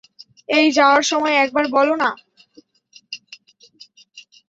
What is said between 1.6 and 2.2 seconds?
বলো না।